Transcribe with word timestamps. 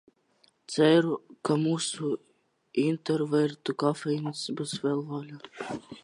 Ceru, 0.75 1.11
ka 1.49 1.57
mūsu 1.65 2.09
intravertu 2.83 3.75
kafejnīca 3.83 4.55
būs 4.61 4.73
vēl 4.87 5.05
vaļā. 5.11 5.79